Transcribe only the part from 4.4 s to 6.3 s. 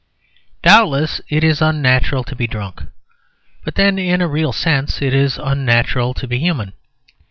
sense it is unnatural to